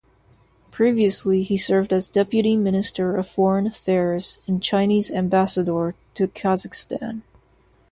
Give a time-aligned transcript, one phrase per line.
[0.71, 7.21] Previously he served as deputy minister of Foreign Affairs and Chinese Ambassador to Kazakhstan.